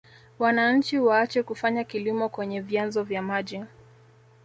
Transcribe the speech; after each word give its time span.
Wananchi 0.39 0.99
waache 0.99 1.43
kufanya 1.43 1.83
kilimo 1.83 2.29
kwenye 2.29 2.61
vyanzo 2.61 3.03
vya 3.03 3.21
maji 3.21 3.63